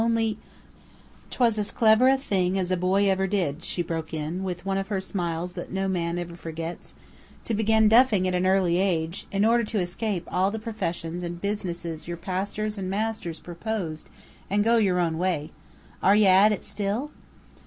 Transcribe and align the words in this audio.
Only" 0.03 0.39
"'Twas 1.29 1.59
as 1.59 1.69
clever 1.69 2.09
a 2.09 2.17
thing 2.17 2.57
as 2.57 2.71
a 2.71 2.75
boy 2.75 3.07
ever 3.07 3.27
did," 3.27 3.63
she 3.63 3.83
broke 3.83 4.15
in, 4.15 4.43
with 4.43 4.65
one 4.65 4.79
of 4.79 4.87
her 4.87 4.99
smiles 4.99 5.53
that 5.53 5.71
no 5.71 5.87
man 5.87 6.17
ever 6.17 6.35
forgets, 6.35 6.95
"to 7.45 7.53
begin 7.53 7.87
duffing 7.87 8.27
at 8.27 8.33
an 8.33 8.47
early 8.47 8.77
age, 8.77 9.27
in 9.31 9.45
order 9.45 9.63
to 9.65 9.79
escape 9.79 10.27
all 10.31 10.49
the 10.49 10.57
professions 10.57 11.21
and 11.21 11.39
businesses 11.39 12.07
your 12.07 12.17
pastors 12.17 12.79
and 12.79 12.89
masters 12.89 13.39
proposed, 13.39 14.09
and 14.49 14.63
go 14.63 14.77
your 14.77 14.99
own 14.99 15.19
way. 15.19 15.51
Are 16.01 16.15
ye 16.15 16.25
at 16.25 16.51
it 16.51 16.63
still?" 16.63 17.11